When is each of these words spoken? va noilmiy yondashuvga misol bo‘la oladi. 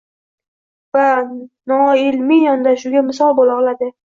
va 0.97 1.03
noilmiy 1.73 2.43
yondashuvga 2.47 3.07
misol 3.11 3.39
bo‘la 3.43 3.63
oladi. 3.63 3.97